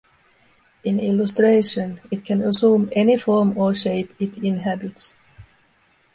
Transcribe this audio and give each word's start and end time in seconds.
In 0.83 0.99
illustration, 0.99 2.01
it 2.09 2.25
can 2.25 2.41
assume 2.41 2.89
any 2.93 3.17
form 3.17 3.55
or 3.55 3.75
shape 3.75 4.15
it 4.19 4.35
inhabits. 4.37 5.15